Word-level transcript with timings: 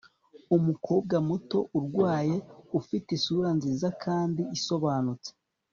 Umukobwa 0.57 1.15
muto 1.27 1.59
urwaye 1.77 2.35
ufite 2.79 3.09
isura 3.17 3.49
nziza 3.57 3.87
kandi 4.03 4.41
isobanutse 4.57 5.29